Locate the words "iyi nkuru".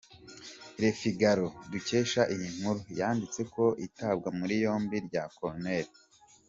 2.33-2.81